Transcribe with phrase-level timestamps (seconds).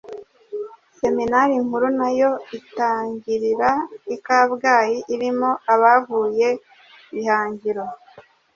[0.99, 3.69] Seminari nkuru nayo itangirira
[4.15, 6.49] i Kabgayi, irimo abavuye
[7.19, 7.85] i Hangiro